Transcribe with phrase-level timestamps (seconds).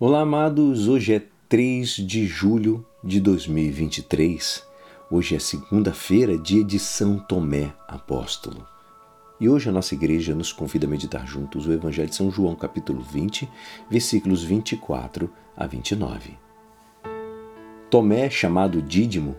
[0.00, 0.88] Olá, amados.
[0.88, 4.66] Hoje é 3 de julho de 2023.
[5.08, 8.66] Hoje é segunda-feira, dia de São Tomé Apóstolo.
[9.40, 12.56] E hoje a nossa igreja nos convida a meditar juntos o Evangelho de São João,
[12.56, 13.48] capítulo 20,
[13.88, 16.36] versículos 24 a 29.
[17.88, 19.36] Tomé, chamado Dídimo,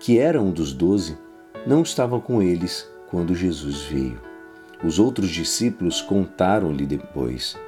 [0.00, 1.18] que era um dos doze,
[1.66, 4.18] não estava com eles quando Jesus veio.
[4.82, 7.58] Os outros discípulos contaram-lhe depois: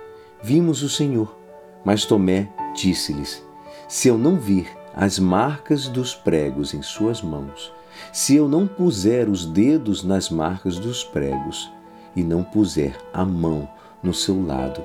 [0.43, 1.40] Vimos o Senhor.
[1.85, 3.43] Mas Tomé disse-lhes:
[3.89, 7.73] Se eu não vir as marcas dos pregos em suas mãos,
[8.13, 11.71] se eu não puser os dedos nas marcas dos pregos
[12.15, 13.69] e não puser a mão
[14.03, 14.83] no seu lado,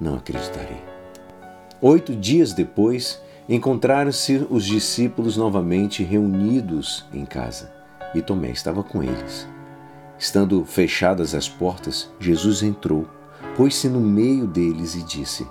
[0.00, 0.82] não acreditarei.
[1.80, 7.72] Oito dias depois, encontraram-se os discípulos novamente reunidos em casa
[8.14, 9.46] e Tomé estava com eles.
[10.18, 13.06] Estando fechadas as portas, Jesus entrou,
[13.56, 15.46] pôs-se no meio deles e disse: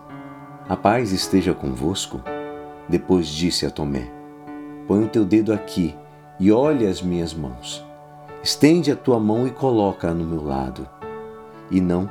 [0.67, 2.21] a paz esteja convosco.
[2.89, 4.11] Depois disse a Tomé:
[4.87, 5.95] Põe o teu dedo aqui
[6.39, 7.85] e olha as minhas mãos.
[8.43, 10.87] Estende a tua mão e coloca-a no meu lado.
[11.69, 12.09] E não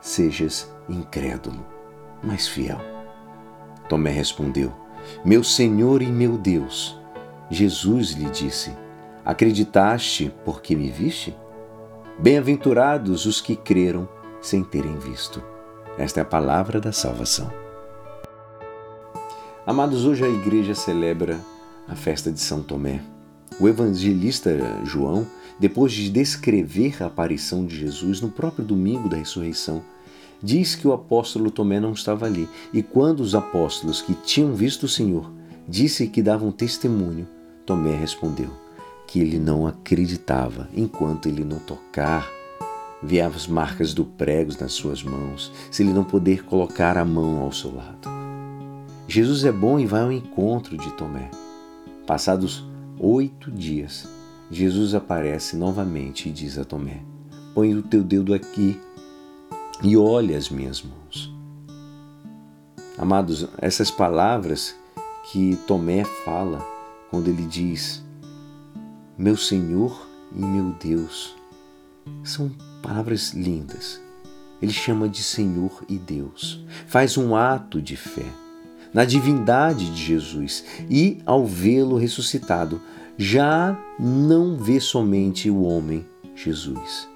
[0.00, 1.64] sejas incrédulo,
[2.22, 2.78] mas fiel.
[3.88, 4.72] Tomé respondeu:
[5.24, 6.98] Meu Senhor e meu Deus.
[7.50, 8.72] Jesus lhe disse:
[9.24, 11.36] Acreditaste porque me viste?
[12.18, 14.08] Bem-aventurados os que creram
[14.40, 15.42] sem terem visto.
[15.98, 17.65] Esta é a palavra da salvação.
[19.66, 21.40] Amados, hoje a igreja celebra
[21.88, 23.02] a festa de São Tomé.
[23.58, 24.52] O evangelista
[24.84, 25.26] João,
[25.58, 29.82] depois de descrever a aparição de Jesus no próprio domingo da ressurreição,
[30.40, 32.48] diz que o apóstolo Tomé não estava ali.
[32.72, 35.32] E quando os apóstolos que tinham visto o Senhor
[35.68, 37.26] disse que davam testemunho,
[37.66, 38.50] Tomé respondeu
[39.04, 42.30] que ele não acreditava enquanto ele não tocar
[43.02, 47.40] ver as marcas do pregos nas suas mãos, se ele não poder colocar a mão
[47.40, 48.15] ao seu lado.
[49.08, 51.30] Jesus é bom e vai ao encontro de Tomé.
[52.08, 52.64] Passados
[52.98, 54.08] oito dias,
[54.50, 57.02] Jesus aparece novamente e diz a Tomé:
[57.54, 58.80] Põe o teu dedo aqui
[59.80, 61.32] e olha as minhas mãos.
[62.98, 64.74] Amados, essas palavras
[65.30, 66.60] que Tomé fala
[67.08, 68.04] quando ele diz:
[69.16, 71.36] Meu Senhor e meu Deus,
[72.24, 72.50] são
[72.82, 74.00] palavras lindas.
[74.60, 76.64] Ele chama de Senhor e Deus.
[76.88, 78.26] Faz um ato de fé
[78.96, 82.80] na divindade de Jesus e, ao vê-lo ressuscitado,
[83.18, 87.06] já não vê somente o homem, Jesus,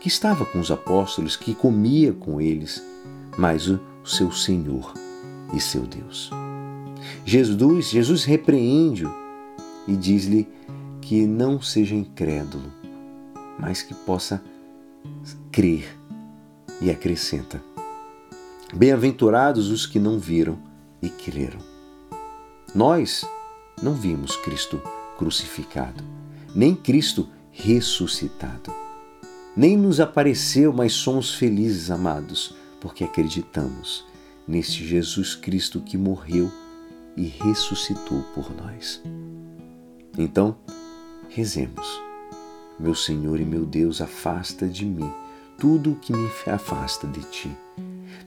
[0.00, 2.84] que estava com os apóstolos, que comia com eles,
[3.38, 4.92] mas o seu Senhor
[5.54, 6.30] e seu Deus.
[7.24, 9.10] Jesus, Jesus repreende-o
[9.88, 10.46] e diz-lhe
[11.00, 12.70] que não seja incrédulo,
[13.58, 14.42] mas que possa
[15.50, 15.88] crer
[16.82, 17.62] e acrescenta:
[18.74, 20.68] Bem-aventurados os que não viram
[21.02, 21.60] e creram.
[22.74, 23.24] Nós
[23.82, 24.80] não vimos Cristo
[25.18, 26.02] crucificado,
[26.54, 28.72] nem Cristo ressuscitado.
[29.56, 34.06] Nem nos apareceu, mas somos felizes, amados, porque acreditamos
[34.46, 36.50] neste Jesus Cristo que morreu
[37.16, 39.02] e ressuscitou por nós.
[40.16, 40.56] Então,
[41.28, 42.00] rezemos.
[42.78, 45.12] Meu Senhor e meu Deus, afasta de mim
[45.58, 47.50] tudo o que me afasta de ti.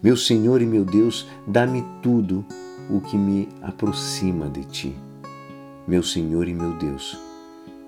[0.01, 2.45] Meu Senhor e meu Deus, dá-me tudo
[2.89, 4.95] o que me aproxima de ti.
[5.87, 7.17] Meu Senhor e meu Deus,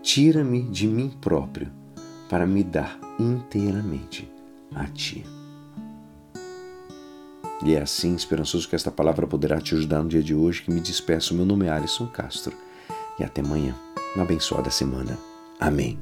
[0.01, 1.67] tira-me de mim próprio
[2.29, 4.29] para me dar inteiramente
[4.73, 5.25] a ti.
[7.63, 10.71] E é assim, esperançoso que esta palavra poderá te ajudar no dia de hoje, que
[10.71, 11.33] me despeço.
[11.33, 12.55] Meu nome é Alisson Castro.
[13.19, 13.73] E até amanhã.
[14.13, 15.17] Uma abençoada semana.
[15.59, 15.93] Amém.